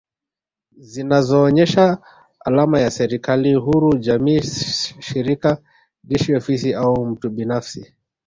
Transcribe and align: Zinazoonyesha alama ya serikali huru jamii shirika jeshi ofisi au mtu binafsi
Zinazoonyesha 0.77 1.97
alama 2.45 2.79
ya 2.79 2.91
serikali 2.91 3.53
huru 3.53 3.97
jamii 3.97 4.41
shirika 4.99 5.57
jeshi 6.03 6.35
ofisi 6.35 6.73
au 6.73 7.05
mtu 7.05 7.29
binafsi 7.29 7.93